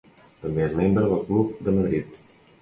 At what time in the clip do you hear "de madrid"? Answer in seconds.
1.69-2.19